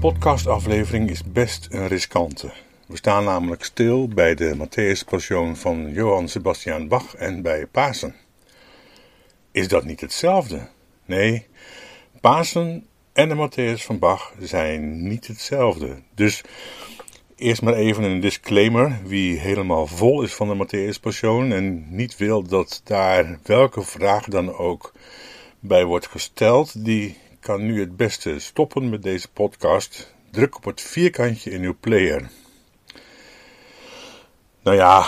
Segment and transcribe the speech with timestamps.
[0.00, 2.52] Podcastaflevering is best een riskante.
[2.86, 5.04] We staan namelijk stil bij de Matthäus
[5.52, 8.14] van Johann Sebastian Bach en bij Pasen.
[9.50, 10.68] Is dat niet hetzelfde?
[11.04, 11.46] Nee,
[12.20, 15.96] Pasen en de Matthäus van Bach zijn niet hetzelfde.
[16.14, 16.42] Dus
[17.36, 18.98] eerst maar even een disclaimer.
[19.04, 24.24] Wie helemaal vol is van de Matthäus Passion en niet wil dat daar welke vraag
[24.24, 24.92] dan ook
[25.58, 30.14] bij wordt gesteld, die kan nu het beste stoppen met deze podcast.
[30.30, 32.30] Druk op het vierkantje in uw player.
[34.62, 35.06] Nou ja,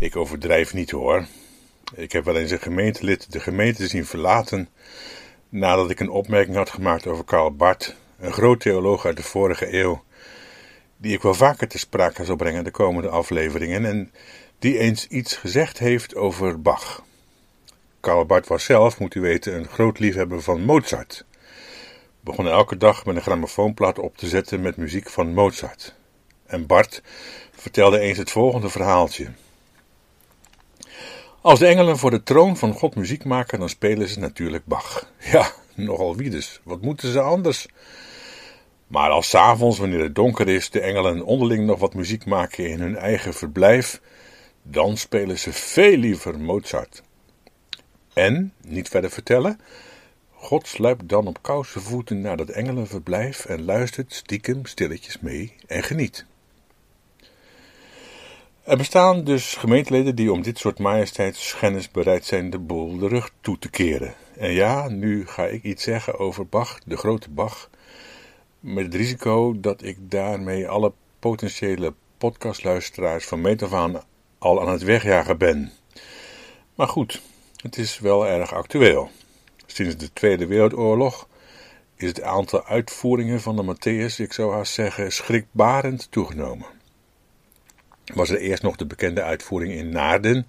[0.00, 1.26] ik overdrijf niet hoor.
[1.94, 4.68] Ik heb wel eens een gemeentelid de gemeente zien verlaten
[5.48, 9.74] nadat ik een opmerking had gemaakt over Karl Barth, een groot theoloog uit de vorige
[9.74, 10.04] eeuw,
[10.96, 14.12] die ik wel vaker te sprake zal brengen de komende afleveringen en
[14.58, 17.04] die eens iets gezegd heeft over Bach.
[18.00, 21.24] Karl Barth was zelf, moet u weten, een groot liefhebber van Mozart.
[22.26, 25.94] Begon elke dag met een grammofoonplaat op te zetten met muziek van Mozart.
[26.46, 27.02] En Bart
[27.52, 29.28] vertelde eens het volgende verhaaltje.
[31.40, 35.10] Als de engelen voor de troon van God muziek maken, dan spelen ze natuurlijk Bach.
[35.32, 36.60] Ja, nogal wie dus.
[36.62, 37.66] Wat moeten ze anders?
[38.86, 42.80] Maar als s'avonds, wanneer het donker is, de engelen onderling nog wat muziek maken in
[42.80, 44.00] hun eigen verblijf,
[44.62, 47.02] dan spelen ze veel liever Mozart.
[48.12, 49.60] En, niet verder vertellen,
[50.38, 55.82] God sluipt dan op koude voeten naar dat engelenverblijf en luistert stiekem stilletjes mee en
[55.82, 56.26] geniet.
[58.62, 63.30] Er bestaan dus gemeenteleden die om dit soort majesteitsschennis bereid zijn de boel de rug
[63.40, 64.14] toe te keren.
[64.36, 67.70] En ja, nu ga ik iets zeggen over Bach, de grote Bach,
[68.60, 74.02] met het risico dat ik daarmee alle potentiële podcastluisteraars van meet af
[74.38, 75.72] al aan het wegjagen ben.
[76.74, 77.22] Maar goed,
[77.56, 79.10] het is wel erg actueel.
[79.76, 81.28] Sinds de Tweede Wereldoorlog
[81.96, 86.66] is het aantal uitvoeringen van de Matthäus, ik zou haast zeggen, schrikbarend toegenomen
[88.14, 90.46] was er eerst nog de bekende uitvoering in Naarden.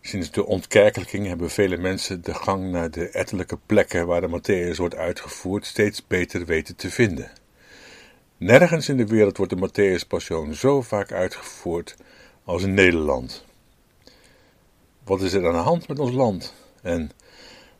[0.00, 4.76] Sinds de ontkerkelijking hebben vele mensen de gang naar de ettelijke plekken waar de Matthäus
[4.76, 7.30] wordt uitgevoerd steeds beter weten te vinden.
[8.36, 11.96] Nergens in de wereld wordt de Matthäus Passion zo vaak uitgevoerd
[12.44, 13.44] als in Nederland.
[15.04, 16.54] Wat is er aan de hand met ons land?
[16.82, 17.10] En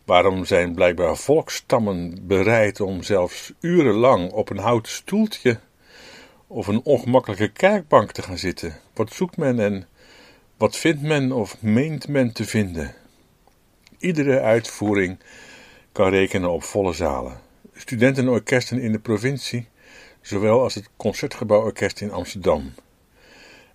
[0.07, 5.59] waarom zijn blijkbaar volkstammen bereid om zelfs urenlang op een houten stoeltje
[6.47, 8.79] of een ongemakkelijke kerkbank te gaan zitten.
[8.93, 9.87] Wat zoekt men en
[10.57, 12.95] wat vindt men of meent men te vinden?
[13.97, 15.19] Iedere uitvoering
[15.91, 17.39] kan rekenen op volle zalen.
[17.73, 19.67] Studentenorkesten in de provincie,
[20.21, 22.73] zowel als het Concertgebouworkest in Amsterdam.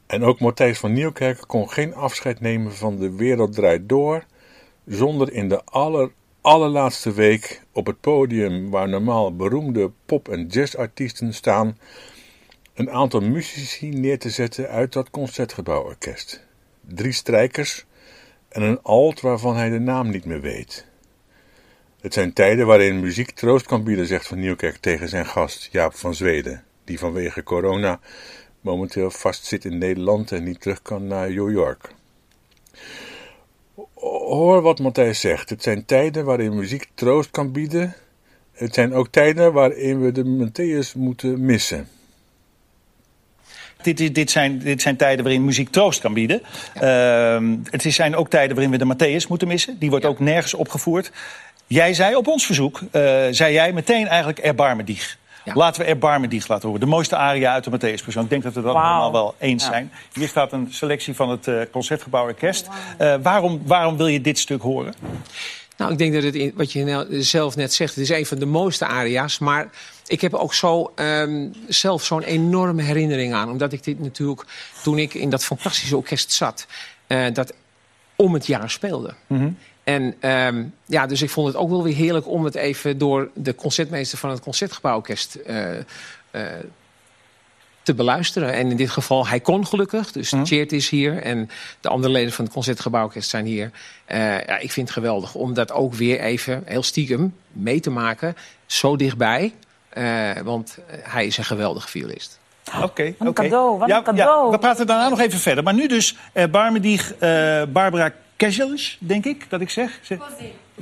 [0.06, 4.24] En ook Matthijs van Nieuwkerk kon geen afscheid nemen van de wereld draait door,
[4.86, 6.10] zonder in de aller,
[6.42, 11.78] allerlaatste week op het podium waar normaal beroemde pop- en jazzartiesten staan,
[12.74, 16.46] een aantal muzici neer te zetten uit dat concertgebouworkest.
[16.80, 17.84] Drie strijkers
[18.48, 20.86] en een alt waarvan hij de naam niet meer weet.
[22.00, 25.94] Het zijn tijden waarin muziek troost kan bieden, zegt Van Nieuwkerk tegen zijn gast Jaap
[25.94, 28.00] van Zweden, die vanwege corona
[28.60, 31.94] momenteel vastzit in Nederland en niet terug kan naar New York.
[34.32, 35.50] Hoor wat Matthijs zegt.
[35.50, 37.94] Het zijn tijden waarin muziek troost kan bieden.
[38.52, 41.88] Het zijn ook tijden waarin we de Matthäus moeten missen.
[43.82, 46.42] Dit, dit, zijn, dit zijn tijden waarin muziek troost kan bieden.
[46.82, 49.78] Uh, het zijn ook tijden waarin we de Matthäus moeten missen.
[49.78, 51.12] Die wordt ook nergens opgevoerd.
[51.66, 52.90] Jij zei op ons verzoek, uh,
[53.30, 55.18] zei jij meteen eigenlijk erbarmen dieg.
[55.44, 55.52] Ja.
[55.54, 56.80] Laten we erbarmen dieg laten horen.
[56.80, 58.24] De mooiste aria uit de Matthäus persoon.
[58.24, 58.82] Ik denk dat we dat wow.
[58.82, 59.70] allemaal wel eens ja.
[59.70, 59.92] zijn.
[60.12, 62.68] Hier staat een selectie van het uh, Concertgebouw Orkest.
[63.00, 64.94] Uh, waarom, waarom wil je dit stuk horen?
[65.76, 68.46] Nou, ik denk dat het, wat je zelf net zegt, het is een van de
[68.46, 69.38] mooiste aria's.
[69.38, 69.70] Maar
[70.06, 73.50] ik heb ook zo um, zelf zo'n enorme herinnering aan.
[73.50, 74.44] Omdat ik dit natuurlijk,
[74.82, 76.66] toen ik in dat fantastische orkest zat,
[77.08, 77.52] uh, dat
[78.16, 79.14] om het jaar speelde.
[79.26, 79.56] Mm -hmm.
[79.84, 83.28] En um, ja, dus ik vond het ook wel weer heerlijk om het even door
[83.34, 85.70] de concertmeester van het Concertgebouworkest uh,
[86.32, 86.42] uh,
[87.82, 88.52] te beluisteren.
[88.52, 90.12] En in dit geval, hij kon gelukkig.
[90.12, 90.46] Dus mm.
[90.46, 91.50] Cheert is hier en
[91.80, 93.70] de andere leden van het Concertgebouworkest zijn hier.
[94.08, 97.90] Uh, ja, ik vind het geweldig om dat ook weer even heel stiekem mee te
[97.90, 98.36] maken.
[98.66, 99.54] Zo dichtbij.
[99.98, 102.40] Uh, want hij is een geweldige violist.
[102.66, 103.28] Oké, okay, oké.
[103.28, 103.48] Okay.
[103.48, 104.44] cadeau, wat ja, een cadeau.
[104.46, 105.64] Ja, we praten daarna nog even verder.
[105.64, 108.12] Maar nu dus uh, Barmedig, uh, Barbara
[108.42, 110.00] Kezelis, denk ik dat ik zeg.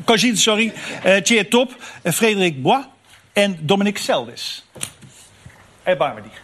[0.04, 0.72] Cogine, sorry.
[1.06, 2.84] Uh, Tjeer Top, uh, Frederik Bois
[3.32, 4.64] en Dominique Seldes.
[5.82, 6.42] En Barmedig.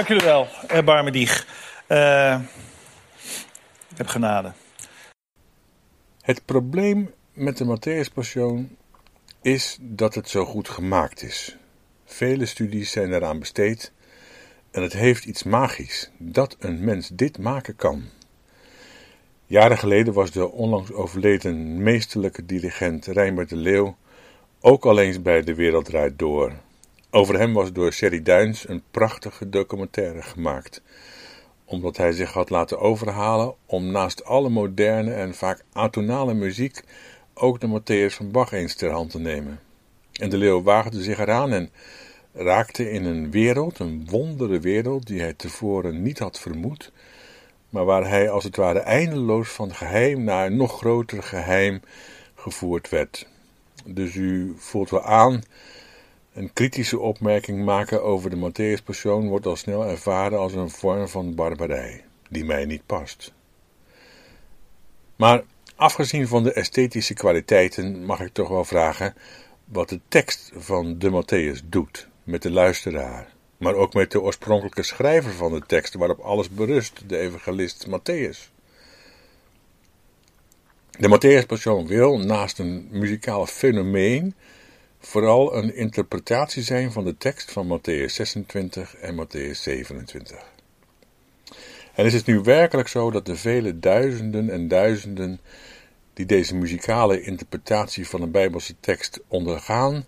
[0.00, 1.46] Dank jullie wel, erbarme dieg.
[1.88, 2.40] Uh,
[3.88, 4.52] ik heb genade.
[6.20, 8.12] Het probleem met de Matthäus
[9.42, 11.56] is dat het zo goed gemaakt is.
[12.04, 13.92] Vele studies zijn eraan besteed
[14.70, 18.04] en het heeft iets magisch dat een mens dit maken kan.
[19.46, 23.96] Jaren geleden was de onlangs overleden meesterlijke dirigent Rijnbert de Leeuw
[24.60, 26.52] ook al eens bij De Wereld Door.
[27.12, 30.82] Over hem was door Sherry Duins een prachtige documentaire gemaakt,
[31.64, 36.82] omdat hij zich had laten overhalen om naast alle moderne en vaak atonale muziek
[37.34, 39.60] ook de Matthäus van Bach eens ter hand te nemen.
[40.12, 41.70] En de leeuw waagde zich eraan en
[42.32, 46.92] raakte in een wereld, een wondere wereld die hij tevoren niet had vermoed,
[47.68, 51.80] maar waar hij als het ware eindeloos van geheim naar een nog groter geheim
[52.34, 53.26] gevoerd werd.
[53.84, 55.42] Dus u voelt wel aan,
[56.32, 61.34] een kritische opmerking maken over de Matthäus-persoon wordt al snel ervaren als een vorm van
[61.34, 63.32] barbarij, die mij niet past.
[65.16, 65.42] Maar
[65.76, 69.14] afgezien van de esthetische kwaliteiten mag ik toch wel vragen
[69.64, 74.82] wat de tekst van de Matthäus doet met de luisteraar, maar ook met de oorspronkelijke
[74.82, 78.50] schrijver van de tekst waarop alles berust, de evangelist Matthäus.
[80.98, 84.34] De Matthäus-persoon wil, naast een muzikaal fenomeen,
[85.00, 90.52] vooral een interpretatie zijn van de tekst van Matthäus 26 en Matthäus 27.
[91.94, 95.40] En is het nu werkelijk zo dat de vele duizenden en duizenden
[96.12, 100.04] die deze muzikale interpretatie van een Bijbelse tekst ondergaan,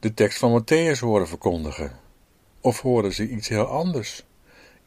[0.00, 1.92] de tekst van Matthäus horen verkondigen?
[2.60, 4.24] Of horen ze iets heel anders?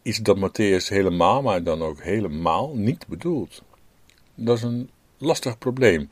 [0.01, 3.63] Iets dat Matthäus helemaal, maar dan ook helemaal niet bedoelt?
[4.35, 6.09] Dat is een lastig probleem.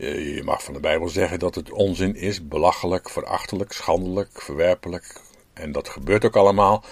[0.00, 5.20] Je mag van de Bijbel zeggen dat het onzin is, belachelijk, verachtelijk, schandelijk, verwerpelijk.
[5.52, 6.84] En dat gebeurt ook allemaal.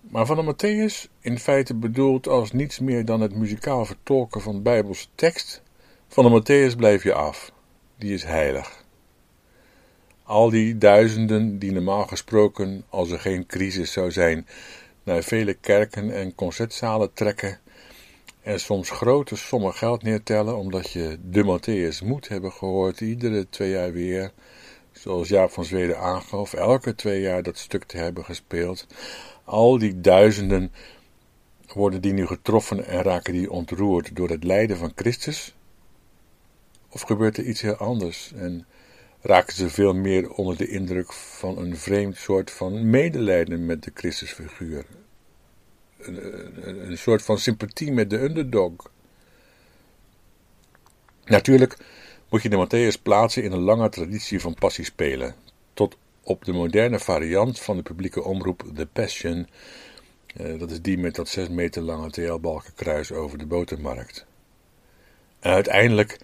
[0.00, 4.62] Maar van de Matthäus, in feite bedoeld als niets meer dan het muzikaal vertolken van
[4.62, 5.62] Bijbelse tekst,
[6.08, 7.52] van de Matthäus blijf je af.
[7.98, 8.84] Die is heilig.
[10.22, 14.46] Al die duizenden die normaal gesproken, als er geen crisis zou zijn,
[15.02, 17.60] naar vele kerken en concertzalen trekken
[18.46, 23.70] en soms grote sommen geld neertellen omdat je de Matthäus moet hebben gehoord iedere twee
[23.70, 24.32] jaar weer,
[24.92, 28.86] zoals Jaap van Zweden aangaf, elke twee jaar dat stuk te hebben gespeeld.
[29.44, 30.72] Al die duizenden
[31.74, 35.54] worden die nu getroffen en raken die ontroerd door het lijden van Christus?
[36.88, 38.66] Of gebeurt er iets heel anders en
[39.20, 43.90] raken ze veel meer onder de indruk van een vreemd soort van medelijden met de
[43.94, 44.84] Christusfiguur?
[46.06, 48.72] Een, soort van sympathie met de underdog.
[51.24, 51.76] Natuurlijk
[52.28, 55.34] moet je de Matthäus plaatsen in een lange traditie van passiespelen,
[55.74, 59.48] tot op de moderne variant van de publieke omroep The Passion.
[60.36, 64.26] Eh, dat is die met dat 6 meter lange TL-balkenkruis over de botermarkt.
[65.40, 66.18] En uiteindelijk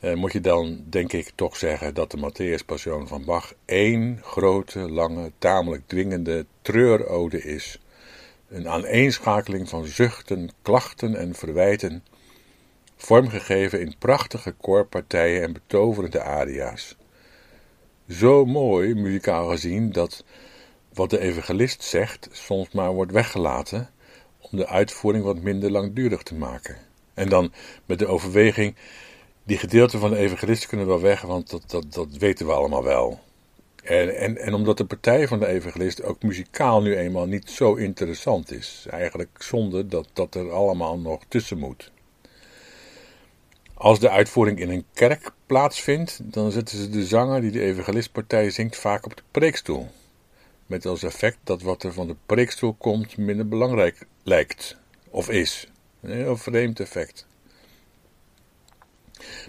[0.00, 4.78] eh, moet je dan, denk ik, toch zeggen dat de Matthäus-passion van Bach één grote,
[4.78, 7.80] lange, tamelijk dwingende treurode is.
[8.48, 12.04] Een aaneenschakeling van zuchten, klachten en verwijten,
[12.96, 16.96] vormgegeven in prachtige koorpartijen en betoverende aria's.
[18.08, 20.24] Zo mooi, muzikaal gezien, dat
[20.92, 23.90] wat de evangelist zegt soms maar wordt weggelaten
[24.38, 26.76] om de uitvoering wat minder langdurig te maken.
[27.14, 27.52] En dan
[27.86, 28.76] met de overweging
[29.44, 32.84] die gedeelten van de evangelist kunnen wel weg, want dat, dat, dat weten we allemaal
[32.84, 33.20] wel.
[33.88, 37.74] En, en, en omdat de partij van de evangelist ook muzikaal nu eenmaal niet zo
[37.74, 38.86] interessant is.
[38.90, 41.90] Eigenlijk zonde dat dat er allemaal nog tussen moet.
[43.74, 48.50] Als de uitvoering in een kerk plaatsvindt, dan zetten ze de zanger die de evangelistpartij
[48.50, 49.88] zingt vaak op de preekstoel.
[50.66, 54.76] Met als effect dat wat er van de preekstoel komt minder belangrijk lijkt.
[55.10, 55.68] Of is.
[56.00, 57.27] Een heel vreemd effect.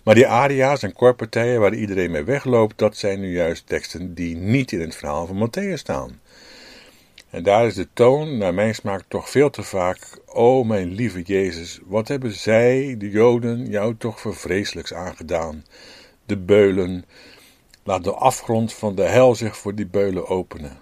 [0.04, 4.36] Maar die aria's en koorpartijen waar iedereen mee wegloopt, dat zijn nu juist teksten die
[4.36, 6.20] niet in het verhaal van Matthäus staan.
[7.30, 11.22] En daar is de toon, naar mijn smaak, toch veel te vaak: O mijn lieve
[11.22, 15.66] Jezus, wat hebben zij, de Joden, jou toch vreselijks aangedaan?
[16.26, 17.06] De beulen,
[17.84, 20.78] laat de afgrond van de hel zich voor die beulen openen.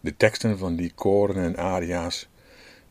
[0.00, 2.28] De teksten van die koren en aria's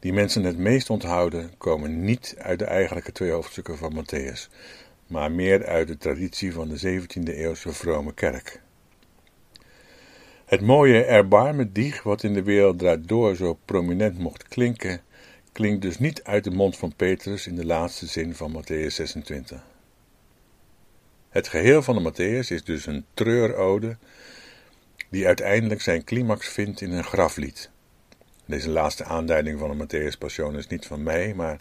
[0.02, 4.50] die mensen het meest onthouden, komen niet uit de eigenlijke twee hoofdstukken van Matthäus,
[5.08, 8.62] maar meer uit de traditie van de 17e eeuwse vrome kerk.
[10.46, 15.02] Het mooie erbarme dieg, wat in de wereld draait door zo prominent mocht klinken,
[15.52, 19.64] klinkt dus niet uit de mond van Petrus in de laatste zin van Matthäus 26.
[21.30, 23.98] Het geheel van de Matthäus is dus een treurode,
[25.10, 27.70] die uiteindelijk zijn climax vindt in een graflied.
[28.52, 31.60] Deze laatste aanduiding van de Matthäus Passion is niet van mij, maar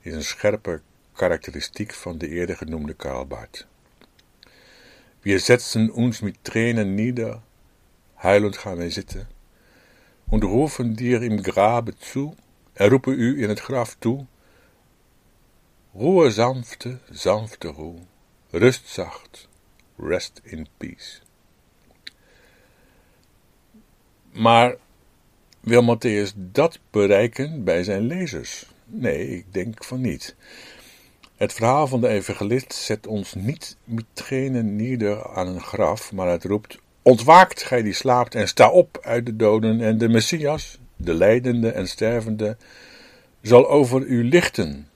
[0.00, 0.80] is een scherpe
[1.12, 3.66] karakteristiek van de eerder genoemde Karl Barth.
[5.20, 7.40] Wir setzen uns mit Tränen nieder,
[8.14, 9.28] huilend gaan wij zitten,
[10.24, 12.34] und rufen dir im Grabe zu,
[12.72, 14.26] en roepen u in het graf toe,
[15.94, 18.06] Ruhe sanfte, sanfte Ruhe,
[18.50, 19.48] rust zacht,
[19.96, 21.20] rest in peace.
[24.32, 24.76] Maar
[25.64, 28.66] wil Matthäus dat bereiken bij zijn lezers?
[28.84, 30.36] Nee, ik denk van niet.
[31.36, 36.44] Het verhaal van de evangelist zet ons niet metgene nieder aan een graf, maar het
[36.44, 41.14] roept: Ontwaakt, gij die slaapt, en sta op uit de doden, en de Messias, de
[41.14, 42.56] lijdende en stervende,
[43.40, 44.88] zal over u lichten.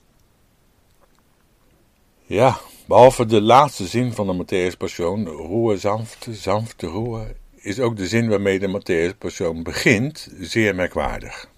[2.27, 7.35] Ja, behalve de laatste zin van de Matthäus Passion, roe zanfte, zanfte roe,
[7.69, 11.51] is ook de zin waarmee de Matthäus Passion begint zeer merkwaardig.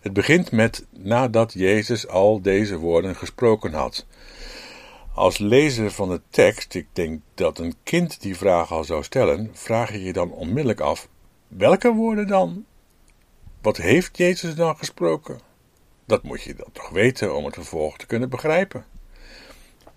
[0.00, 4.06] Het begint met nadat Jezus al deze woorden gesproken had.
[5.14, 9.50] Als lezer van de tekst, ik denk dat een kind die vraag al zou stellen,
[9.52, 11.08] vraag je je dan onmiddellijk af:
[11.48, 12.64] welke woorden dan?
[13.62, 15.40] Wat heeft Jezus dan gesproken?
[16.06, 18.84] Dat moet je dan toch weten om het vervolg te kunnen begrijpen.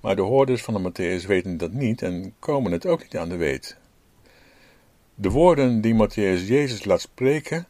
[0.01, 3.29] Maar de hoorders van de Matthäus weten dat niet en komen het ook niet aan
[3.29, 3.79] de weet.
[5.15, 7.67] De woorden die Matthäus Jezus laat spreken,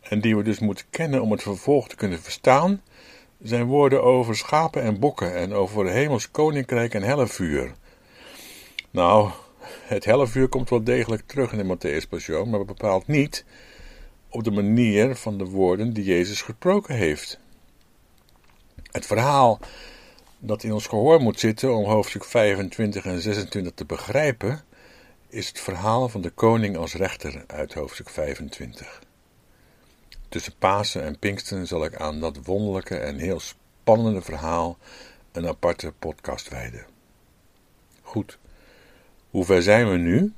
[0.00, 2.82] en die we dus moeten kennen om het vervolg te kunnen verstaan,
[3.42, 7.74] zijn woorden over schapen en bokken en over hemels koninkrijk en hellevuur.
[8.90, 9.30] Nou,
[9.82, 13.44] het hellevuur komt wel degelijk terug in de Matthäus Passion, maar bepaalt niet
[14.28, 17.38] op de manier van de woorden die Jezus gesproken heeft.
[18.90, 19.60] Het verhaal
[20.38, 24.64] dat in ons gehoor moet zitten om hoofdstuk 25 en 26 te begrijpen,
[25.28, 29.02] is het verhaal van de koning als rechter uit hoofdstuk 25.
[30.28, 34.78] Tussen Pasen en Pinksteren zal ik aan dat wonderlijke en heel spannende verhaal
[35.32, 36.86] een aparte podcast wijden.
[38.02, 38.38] Goed,
[39.30, 40.32] hoe ver zijn we nu?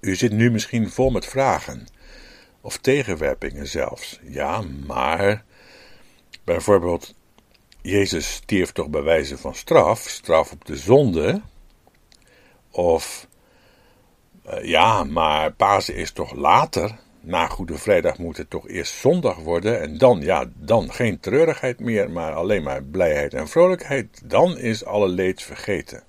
[0.00, 1.86] U zit nu misschien vol met vragen,
[2.60, 4.20] of tegenwerpingen zelfs.
[4.22, 5.44] Ja, maar.
[6.44, 7.14] Bijvoorbeeld,
[7.82, 11.42] Jezus stierf toch bij wijze van straf, straf op de zonde.
[12.76, 13.28] Of,
[14.46, 16.98] uh, ja, maar Pasen is toch later?
[17.26, 21.80] na Goede Vrijdag moet het toch eerst zondag worden en dan, ja, dan geen treurigheid
[21.80, 24.22] meer, maar alleen maar blijheid en vrolijkheid.
[24.24, 26.02] Dan is alle leed vergeten.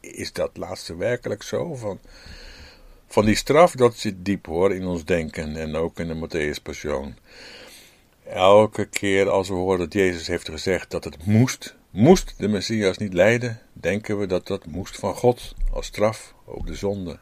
[0.00, 1.74] Is dat laatste werkelijk zo?
[1.74, 2.00] Van,
[3.06, 6.62] van die straf, dat zit diep hoor in ons denken en ook in de Matthäus
[6.62, 7.16] Passion.
[8.24, 12.98] Elke keer als we horen dat Jezus heeft gezegd dat het moest, moest de Messias
[12.98, 17.18] niet lijden, denken we dat dat moest van God als straf op de zonde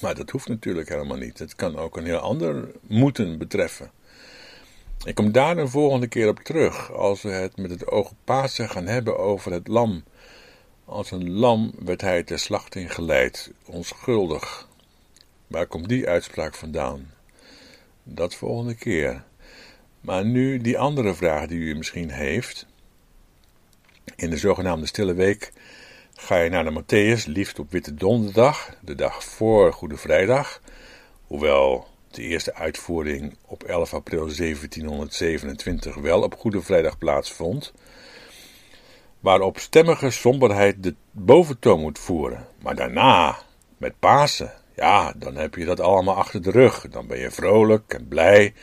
[0.00, 1.38] maar dat hoeft natuurlijk helemaal niet.
[1.38, 3.90] Het kan ook een heel ander moeten betreffen.
[5.04, 8.16] Ik kom daar een volgende keer op terug, als we het met het oog op
[8.24, 10.04] Pasen gaan hebben over het lam.
[10.84, 14.68] Als een lam werd hij ter slachting geleid, onschuldig.
[15.46, 17.10] Waar komt die uitspraak vandaan?
[18.02, 19.24] Dat volgende keer.
[20.00, 22.66] Maar nu die andere vraag die u misschien heeft.
[24.16, 25.52] In de zogenaamde Stille Week
[26.18, 30.60] Ga je naar de Matthäus, liefst op Witte Donderdag, de dag voor Goede Vrijdag,
[31.26, 37.72] hoewel de eerste uitvoering op 11 april 1727 wel op Goede Vrijdag plaatsvond,
[39.20, 42.46] waarop stemmige somberheid de boventoon moet voeren.
[42.62, 43.38] Maar daarna,
[43.76, 46.88] met Pasen, ja, dan heb je dat allemaal achter de rug.
[46.90, 48.54] Dan ben je vrolijk en blij.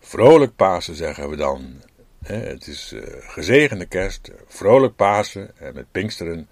[0.00, 1.82] Vrolijk Pasen zeggen we dan.
[2.24, 6.48] Het is uh, gezegende kerst, vrolijk Pasen en met Pinksteren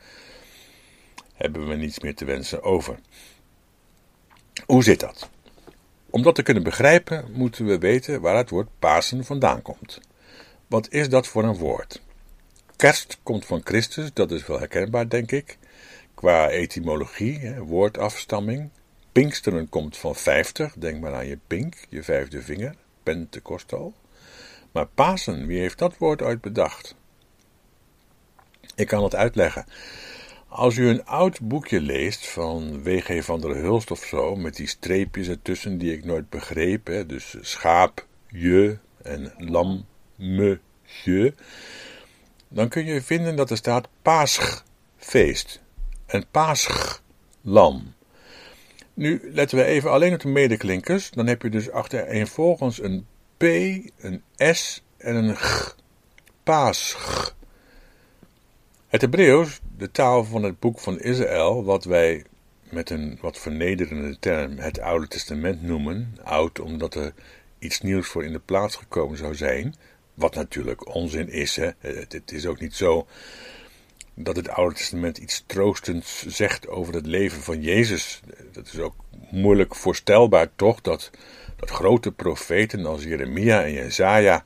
[1.35, 2.99] hebben we niets meer te wensen over.
[4.67, 5.31] Hoe zit dat?
[6.11, 10.01] Om dat te kunnen begrijpen, moeten we weten waar het woord Pasen vandaan komt.
[10.67, 12.03] Wat is dat voor een woord?
[12.77, 15.59] Kerst komt van Christus, dat is wel herkenbaar, denk ik,
[16.15, 18.71] qua etymologie, woordafstamming.
[19.13, 23.95] Pinksteren komt van 50, denk maar aan je pink, je vijfde vinger, Pentecostal.
[24.73, 26.95] Maar Pasen, wie heeft dat woord ooit bedacht?
[28.75, 29.67] Ik kan het uitleggen.
[30.49, 33.25] Als u een oud boekje leest van W.G.
[33.25, 37.37] van der Hulst of zo, met die streepjes ertussen die ik nooit begreep, hè, dus
[37.41, 40.59] schaap, je en lam, me,
[41.05, 41.35] je,
[42.49, 45.61] dan kun je vinden dat er staat Paaschfeest,
[46.07, 47.95] een Paaschlam.
[48.95, 53.07] Nu letten we even alleen op de medeklinkers, dan heb je dus achtereenvolgens een
[53.43, 55.77] P, een S en een G.
[56.43, 56.97] Paasch.
[58.87, 62.25] Het Hebreeuws, de taal van het boek van Israël, wat wij
[62.71, 66.17] met een wat vernederende term het Oude Testament noemen.
[66.23, 67.15] Oud omdat er
[67.59, 69.75] iets nieuws voor in de plaats gekomen zou zijn.
[70.15, 71.57] Wat natuurlijk onzin is.
[71.57, 71.71] Hè?
[71.79, 73.07] Het, is ook niet zo
[74.15, 78.21] dat het Oude Testament iets troostends zegt over het leven van Jezus.
[78.53, 78.95] Dat is ook
[79.31, 80.81] moeilijk voorstelbaar, toch?
[80.81, 81.11] Dat,
[81.67, 84.45] dat grote profeten als Jeremia en Jezaja,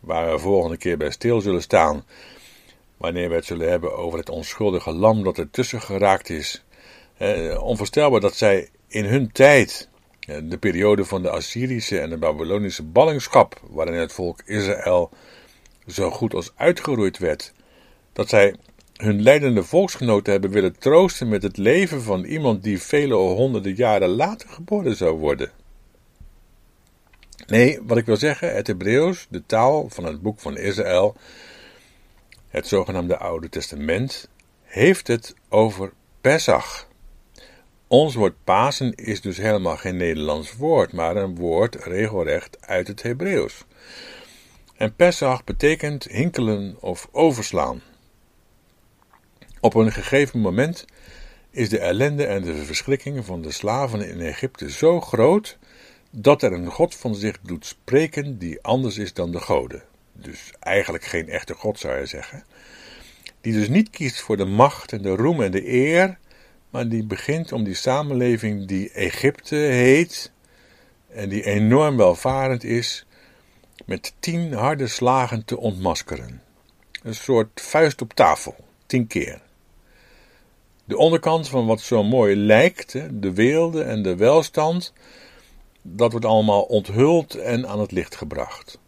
[0.00, 2.04] waar we volgende keer bij stil zullen staan,
[2.96, 6.64] wanneer we het zullen hebben over het onschuldige lam dat ertussen geraakt is.
[7.16, 9.88] Eh, onvoorstelbaar dat zij in hun tijd,
[10.44, 15.10] de periode van de Assyrische en de Babylonische ballingschap, waarin het volk Israël
[15.86, 17.52] zo goed als uitgeroeid werd,
[18.12, 18.54] dat zij
[18.96, 24.08] hun leidende volksgenoten hebben willen troosten met het leven van iemand die vele honderden jaren
[24.08, 25.50] later geboren zou worden.
[27.46, 31.16] Nee, wat ik wil zeggen, het Hebreeuws, de taal van het boek van Israël,
[32.48, 34.28] het zogenaamde Oude Testament,
[34.62, 36.88] heeft het over Pesach.
[37.86, 43.02] Ons woord Pasen is dus helemaal geen Nederlands woord, maar een woord regelrecht uit het
[43.02, 43.64] Hebreeuws.
[44.76, 47.82] En Pesach betekent hinkelen of overslaan.
[49.60, 50.84] Op een gegeven moment
[51.50, 55.58] is de ellende en de verschrikkingen van de slaven in Egypte zo groot
[56.10, 59.82] dat er een God van zich doet spreken die anders is dan de goden.
[60.12, 62.44] Dus eigenlijk geen echte God zou je zeggen.
[63.40, 66.18] Die dus niet kiest voor de macht en de roem en de eer,
[66.70, 70.32] maar die begint om die samenleving die Egypte heet
[71.08, 73.06] en die enorm welvarend is,
[73.86, 76.42] met tien harde slagen te ontmaskeren.
[77.02, 79.40] Een soort vuist op tafel, tien keer.
[80.84, 84.92] De onderkant van wat zo mooi lijkt, de weelde en de welstand,
[85.82, 88.78] dat wordt allemaal onthuld en aan het licht gebracht.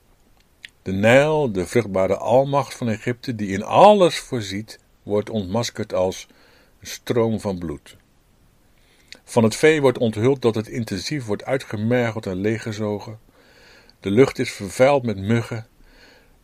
[0.82, 6.26] De Nijl, de vruchtbare almacht van Egypte, die in alles voorziet, wordt ontmaskerd als
[6.80, 7.96] een stroom van bloed.
[9.24, 13.18] Van het vee wordt onthuld dat het intensief wordt uitgemergeld en leeggezogen.
[14.00, 15.66] De lucht is vervuild met muggen.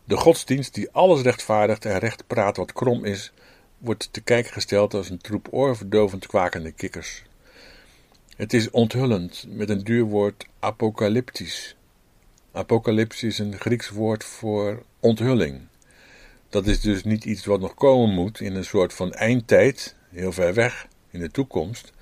[0.04, 3.32] De godsdienst die alles rechtvaardigt en recht praat wat krom is,
[3.78, 7.24] wordt te kijk gesteld als een troep oorverdovend kwakende kikkers.
[8.38, 11.76] Het is onthullend, met een duur woord apocalyptisch.
[12.52, 15.60] Apocalypse is een Grieks woord voor onthulling.
[16.48, 20.32] Dat is dus niet iets wat nog komen moet in een soort van eindtijd, heel
[20.32, 21.92] ver weg, in de toekomst.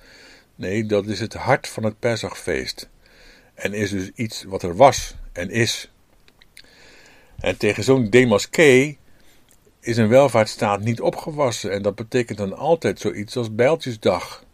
[0.55, 2.89] Nee, dat is het hart van het Pesachfeest.
[3.53, 5.91] En is dus iets wat er was en is.
[7.39, 8.97] En tegen zo'n demasqué
[9.79, 14.45] is een welvaartsstaat niet opgewassen en dat betekent dan altijd zoiets als Bijltjesdag.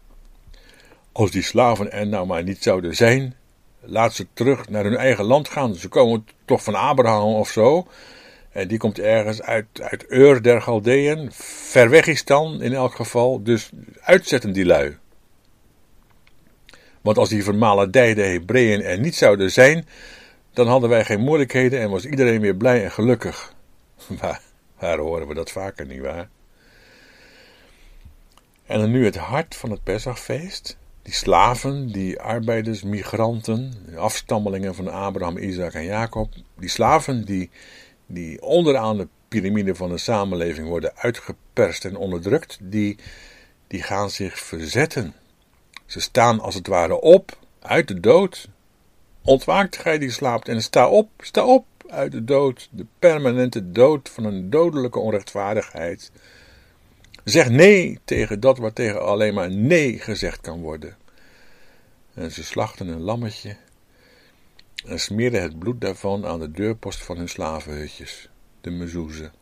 [1.14, 3.34] Als die slaven er nou maar niet zouden zijn,
[3.80, 5.74] laat ze terug naar hun eigen land gaan.
[5.74, 7.86] Ze komen toch van Abraham of zo.
[8.52, 11.28] En die komt ergens uit, uit Ur der Galdeën.
[11.32, 13.42] Ver weg is dan in elk geval.
[13.42, 14.96] Dus uitzetten die lui.
[17.00, 19.86] Want als die vermaledijde Hebreeën er niet zouden zijn,
[20.52, 23.54] dan hadden wij geen moeilijkheden en was iedereen weer blij en gelukkig.
[24.20, 24.40] Maar
[24.78, 26.28] waar horen we dat vaker, nietwaar?
[28.66, 30.76] En dan nu het hart van het Pesachfeest.
[31.04, 36.32] Die slaven, die arbeiders, migranten, afstammelingen van Abraham, Isaac en Jacob.
[36.58, 37.50] Die slaven die,
[38.06, 42.98] die onderaan de piramide van de samenleving worden uitgeperst en onderdrukt, die,
[43.66, 45.14] die gaan zich verzetten.
[45.86, 48.48] Ze staan als het ware op uit de dood.
[49.22, 54.08] Ontwaakt gij die slaapt en sta op, sta op uit de dood, de permanente dood
[54.08, 56.10] van een dodelijke onrechtvaardigheid.
[57.24, 60.96] Zeg nee tegen dat wat tegen alleen maar nee gezegd kan worden.
[62.14, 63.56] En ze slachten een lammetje
[64.86, 68.28] en smeerden het bloed daarvan aan de deurpost van hun slavenhutjes,
[68.60, 69.32] de mezoezen.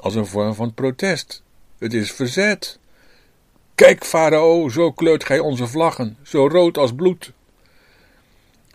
[0.00, 1.42] Als een vorm van protest.
[1.78, 2.78] Het is verzet.
[3.74, 7.32] Kijk, farao, zo kleurt gij onze vlaggen, zo rood als bloed.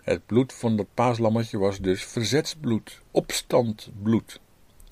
[0.02, 4.40] Het bloed van dat paaslammetje was dus verzetsbloed, opstandbloed,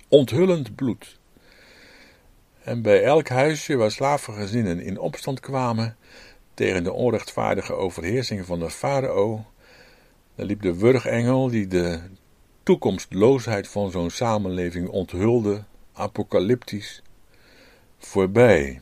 [0.08, 1.18] onthullend bloed.
[2.66, 5.96] En bij elk huisje waar slavengezinnen in opstand kwamen
[6.54, 9.44] tegen de onrechtvaardige overheersing van de farao,
[10.34, 12.00] liep de wurgengel die de
[12.62, 17.02] toekomstloosheid van zo'n samenleving onthulde, apocalyptisch,
[17.98, 18.80] voorbij.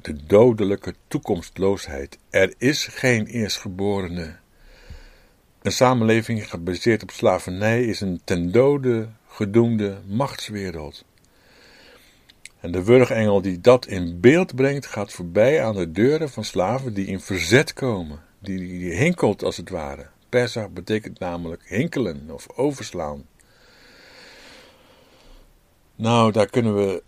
[0.00, 2.18] De dodelijke toekomstloosheid.
[2.30, 4.36] Er is geen eerstgeborene.
[5.62, 11.04] Een samenleving gebaseerd op slavernij is een ten dode gedoemde machtswereld.
[12.60, 16.94] En de wurgengel die dat in beeld brengt, gaat voorbij aan de deuren van slaven
[16.94, 18.20] die in verzet komen.
[18.38, 20.06] Die, die hinkelt als het ware.
[20.28, 23.26] Pesach betekent namelijk hinkelen of overslaan.
[25.94, 27.02] Nou, daar kunnen we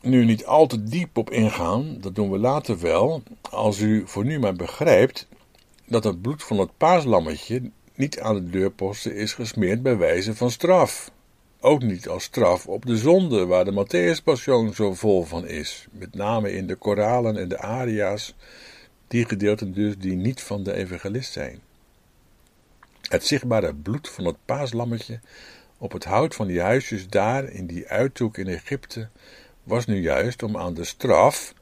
[0.00, 4.24] nu niet al te diep op ingaan, dat doen we later wel, als u voor
[4.24, 5.28] nu maar begrijpt
[5.86, 10.50] dat het bloed van het paaslammetje niet aan de deurposten is gesmeerd bij wijze van
[10.50, 11.10] straf.
[11.60, 16.14] Ook niet als straf op de zonde, waar de Matthäus-passion zo vol van is, met
[16.14, 18.34] name in de koralen en de aria's,
[19.08, 21.60] die gedeelten dus die niet van de evangelist zijn.
[23.08, 25.20] Het zichtbare bloed van het paaslammetje
[25.78, 29.08] op het hout van die huisjes daar in die uithoek in Egypte
[29.62, 31.54] was nu juist om aan de straf,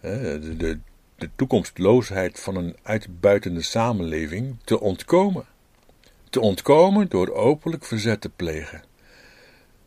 [0.00, 0.78] de, de,
[1.16, 5.44] de toekomstloosheid van een uitbuitende samenleving, te ontkomen.
[6.30, 8.82] Te ontkomen door openlijk verzet te plegen.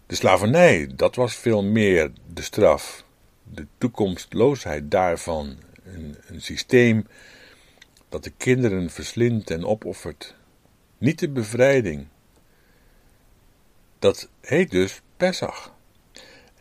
[0.09, 3.03] De slavernij, dat was veel meer de straf.
[3.43, 7.07] De toekomstloosheid daarvan, een, een systeem
[8.09, 10.35] dat de kinderen verslindt en opoffert.
[10.97, 12.07] Niet de bevrijding.
[13.99, 15.73] Dat heet dus Pesach.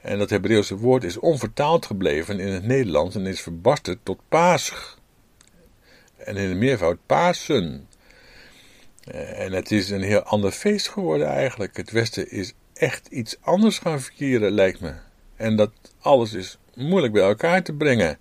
[0.01, 4.97] En dat Hebreeuwse woord is onvertaald gebleven in het Nederlands en is verbasterd tot Pasch.
[6.17, 7.89] En in de meervoud Pasen.
[9.15, 11.77] En het is een heel ander feest geworden eigenlijk.
[11.77, 14.93] Het Westen is echt iets anders gaan vieren, lijkt me.
[15.37, 18.19] En dat alles is moeilijk bij elkaar te brengen.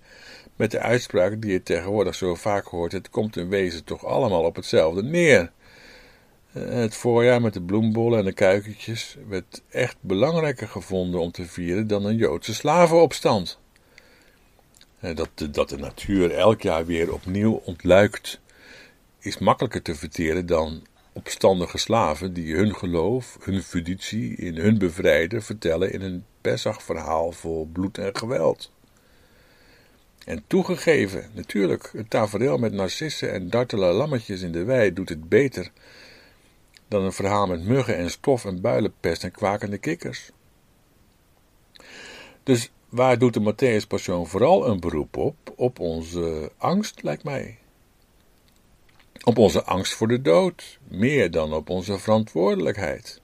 [0.56, 4.42] Met de uitspraak die je tegenwoordig zo vaak hoort: het komt in wezen toch allemaal
[4.42, 5.50] op hetzelfde neer.
[6.52, 11.86] Het voorjaar met de bloembollen en de kuikentjes werd echt belangrijker gevonden om te vieren
[11.86, 13.58] dan een Joodse slavenopstand.
[15.00, 18.40] Dat de, dat de natuur elk jaar weer opnieuw ontluikt,
[19.18, 20.86] is makkelijker te verteren dan
[21.18, 27.68] opstandige slaven die hun geloof, hun fiducie in hun bevrijder vertellen in een Pesach-verhaal vol
[27.72, 28.72] bloed en geweld.
[30.24, 35.28] En toegegeven, natuurlijk, het tafereel met narcissen en dartele lammetjes in de wei doet het
[35.28, 35.70] beter
[36.88, 40.30] dan een verhaal met muggen en stof en builenpest en kwakende kikkers.
[42.42, 45.36] Dus waar doet de Matthäus-passion vooral een beroep op?
[45.56, 47.58] Op onze angst, lijkt mij.
[49.24, 53.20] Op onze angst voor de dood, meer dan op onze verantwoordelijkheid.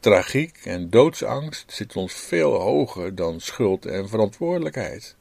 [0.00, 5.16] Tragiek en doodsangst zit ons veel hoger dan schuld en verantwoordelijkheid.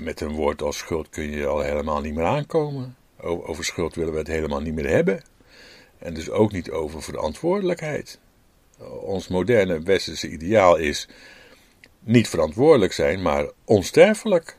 [0.00, 2.96] Met een woord als schuld kun je al helemaal niet meer aankomen.
[3.20, 5.22] Over schuld willen we het helemaal niet meer hebben.
[5.98, 8.18] En dus ook niet over verantwoordelijkheid.
[9.00, 11.08] Ons moderne westerse ideaal is
[12.00, 14.56] niet verantwoordelijk zijn, maar onsterfelijk.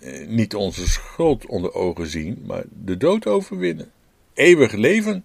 [0.00, 3.90] Eh, niet onze schuld onder ogen zien, maar de dood overwinnen.
[4.34, 5.24] Eeuwig leven.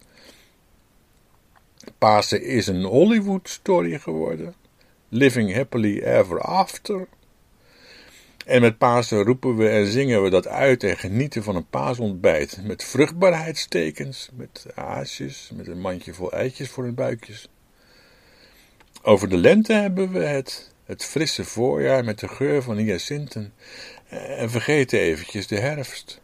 [1.98, 4.56] Pasen is een Hollywood-story geworden.
[5.10, 7.08] Living happily ever after.
[8.46, 12.60] En met Pasen roepen we en zingen we dat uit en genieten van een paasontbijt.
[12.64, 17.50] Met vruchtbaarheidstekens, met aasjes, met een mandje vol eitjes voor hun buikjes.
[19.02, 23.54] Over de lente hebben we het, het frisse voorjaar met de geur van hyacinten.
[24.38, 26.22] En vergeten eventjes de herfst.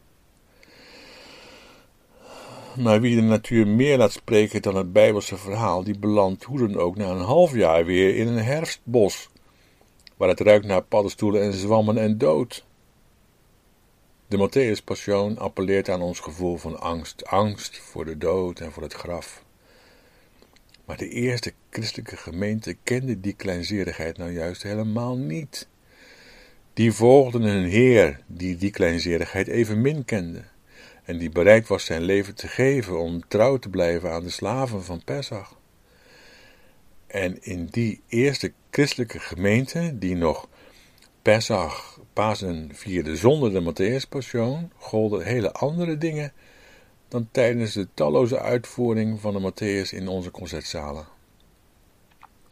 [2.75, 6.78] Maar wie de natuur meer laat spreken dan het Bijbelse verhaal, die belandt hoe dan
[6.78, 9.30] ook na een half jaar weer in een herfstbos
[10.17, 12.65] waar het ruikt naar paddenstoelen en zwammen en dood.
[14.28, 18.84] De Matthäus Passion appelleert aan ons gevoel van angst, angst voor de dood en voor
[18.84, 19.43] het graf.
[20.86, 25.67] Maar de eerste christelijke gemeente kende die kleinzerigheid nou juist helemaal niet.
[26.79, 30.43] Die volgden een Heer die die kleinzerigheid evenmin kende
[31.03, 34.83] en die bereid was zijn leven te geven om trouw te blijven aan de slaven
[34.83, 35.57] van Pesach.
[37.07, 40.49] En in die eerste christelijke gemeente, die nog
[41.21, 46.33] Pesach, Pasen vierde zonder de Matthäus-passion, golden hele andere dingen
[47.07, 51.07] dan tijdens de talloze uitvoering van de Matthäus in onze concertzalen.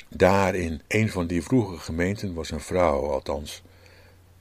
[0.10, 3.64] Daar in een van die vroege gemeenten was een vrouw, althans,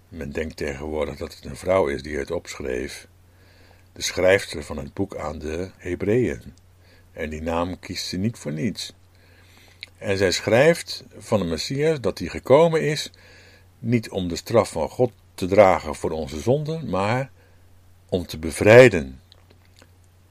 [0.09, 3.09] men denkt tegenwoordig dat het een vrouw is die het opschreef,
[3.93, 6.43] de schrijfster van het boek aan de Hebreeën.
[7.13, 8.93] En die naam kiest ze niet voor niets.
[9.99, 13.11] En zij schrijft van de Messias dat hij gekomen is,
[13.79, 17.31] niet om de straf van God te dragen voor onze zonden, maar
[18.09, 19.21] om te bevrijden.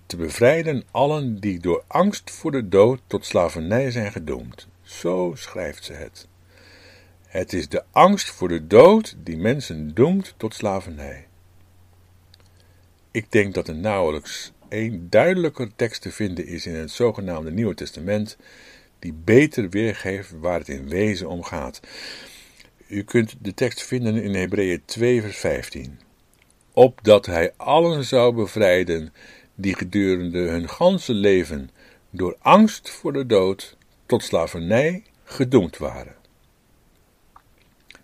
[0.05, 4.67] Te bevrijden allen die door angst voor de dood tot slavernij zijn gedoemd.
[4.81, 6.27] Zo schrijft ze het.
[7.35, 11.27] Het is de angst voor de dood die mensen doemt tot slavernij.
[13.11, 17.73] Ik denk dat er nauwelijks één duidelijker tekst te vinden is in het zogenaamde Nieuwe
[17.73, 18.37] Testament
[18.99, 21.79] die beter weergeeft waar het in wezen om gaat.
[22.87, 25.99] U kunt de tekst vinden in Hebreeën 2, vers 15.
[26.73, 29.13] Opdat hij allen zou bevrijden
[29.55, 31.69] die gedurende hun ganse leven
[32.09, 36.23] door angst voor de dood tot slavernij gedoemd waren.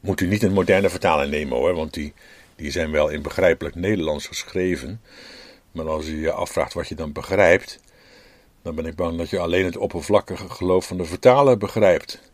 [0.01, 2.13] Moet u niet een moderne vertaling nemen hoor, want die,
[2.55, 5.01] die zijn wel in begrijpelijk Nederlands geschreven.
[5.71, 7.79] Maar als u je afvraagt wat je dan begrijpt,
[8.61, 12.31] dan ben ik bang dat je alleen het oppervlakkige geloof van de vertaler begrijpt.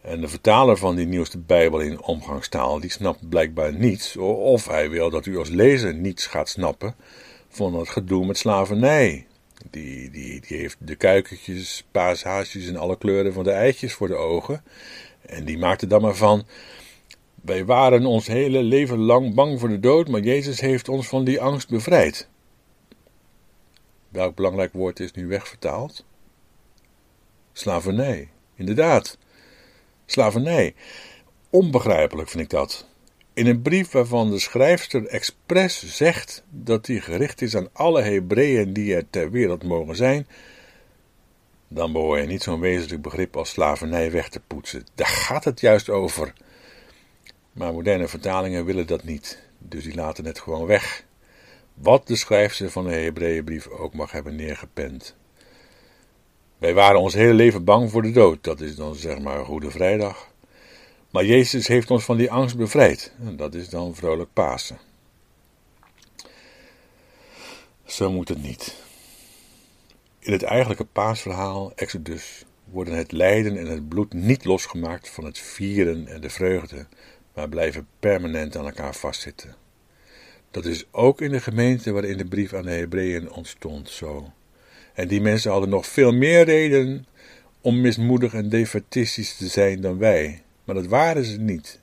[0.00, 4.90] En de vertaler van die nieuwste Bijbel in omgangstaal, die snapt blijkbaar niets, of hij
[4.90, 6.94] wil dat u als lezer niets gaat snappen
[7.48, 9.26] van het gedoe met slavernij.
[9.70, 14.16] Die, die, die heeft de kuikentjes, paashaasjes en alle kleuren van de eitjes voor de
[14.16, 14.62] ogen.
[15.26, 16.46] En die maakt er dan maar van.
[17.34, 21.24] Wij waren ons hele leven lang bang voor de dood, maar Jezus heeft ons van
[21.24, 22.28] die angst bevrijd.
[24.08, 26.04] Welk belangrijk woord is nu wegvertaald?
[27.52, 29.18] Slavernij, inderdaad.
[30.06, 30.74] Slavernij.
[31.50, 32.86] Onbegrijpelijk vind ik dat.
[33.34, 38.72] In een brief waarvan de schrijfster expres zegt dat die gericht is aan alle Hebreeën
[38.72, 40.26] die er ter wereld mogen zijn,
[41.74, 44.86] dan behoor je niet zo'n wezenlijk begrip als slavernij weg te poetsen.
[44.94, 46.32] Daar gaat het juist over.
[47.52, 51.04] Maar moderne vertalingen willen dat niet, dus die laten het gewoon weg.
[51.74, 55.16] Wat de schrijfster van de Hebreeënbrief ook mag hebben neergepend.
[56.58, 59.70] Wij waren ons hele leven bang voor de dood, dat is dan zeg maar Goede
[59.70, 60.28] Vrijdag.
[61.10, 64.78] Maar Jezus heeft ons van die angst bevrijd, en dat is dan vrolijk Pasen.
[67.84, 68.83] Zo moet het niet.
[70.24, 75.38] In het eigenlijke paasverhaal, Exodus, worden het lijden en het bloed niet losgemaakt van het
[75.38, 76.86] vieren en de vreugde,
[77.34, 79.54] maar blijven permanent aan elkaar vastzitten.
[80.50, 84.32] Dat is ook in de gemeente waarin de brief aan de Hebreeën ontstond zo.
[84.94, 87.06] En die mensen hadden nog veel meer reden
[87.60, 91.80] om mismoedig en defatistisch te zijn dan wij, maar dat waren ze niet.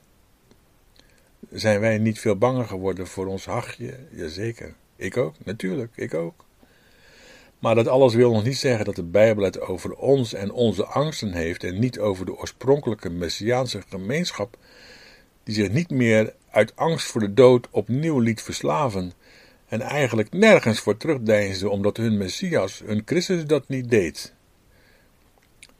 [1.50, 3.98] Zijn wij niet veel banger geworden voor ons hachje?
[4.10, 4.74] Jazeker.
[4.96, 6.44] Ik ook, natuurlijk, ik ook.
[7.62, 10.84] Maar dat alles wil nog niet zeggen dat de Bijbel het over ons en onze
[10.84, 14.56] angsten heeft en niet over de oorspronkelijke Messiaanse gemeenschap,
[15.44, 19.12] die zich niet meer uit angst voor de dood opnieuw liet verslaven
[19.66, 24.34] en eigenlijk nergens voor terugdeinsde omdat hun Messias, hun Christus, dat niet deed.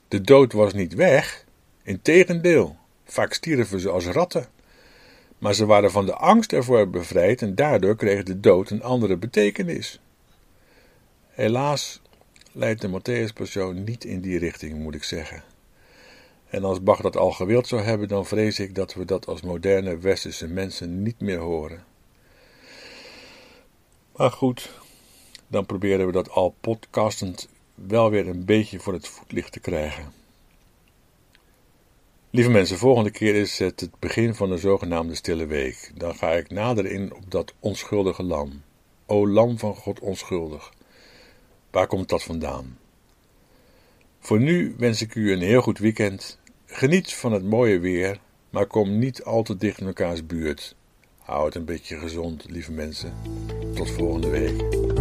[0.07, 1.45] De dood was niet weg,
[1.83, 4.47] integendeel, vaak stierven ze als ratten.
[5.37, 9.17] Maar ze waren van de angst ervoor bevrijd en daardoor kreeg de dood een andere
[9.17, 9.99] betekenis.
[11.33, 12.01] Helaas
[12.51, 15.43] leidt de Matthäus-persoon niet in die richting, moet ik zeggen.
[16.49, 19.41] En als Bach dat al gewild zou hebben, dan vrees ik dat we dat als
[19.41, 21.83] moderne westerse mensen niet meer horen.
[24.15, 24.71] Maar goed,
[25.47, 30.13] dan proberen we dat al podcastend wel weer een beetje voor het voetlicht te krijgen.
[32.29, 35.91] Lieve mensen, volgende keer is het het begin van de zogenaamde Stille Week.
[35.95, 38.61] Dan ga ik nader in op dat onschuldige lam.
[39.05, 40.71] O lam van God onschuldig.
[41.73, 42.77] Waar komt dat vandaan?
[44.19, 46.39] Voor nu wens ik u een heel goed weekend.
[46.65, 50.75] Geniet van het mooie weer, maar kom niet al te dicht in elkaars buurt.
[51.17, 53.13] Houd het een beetje gezond, lieve mensen.
[53.75, 54.92] Tot volgende week.